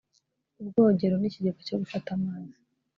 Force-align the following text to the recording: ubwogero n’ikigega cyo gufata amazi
ubwogero 0.61 1.15
n’ikigega 1.17 1.61
cyo 1.67 1.77
gufata 1.81 2.07
amazi 2.17 2.55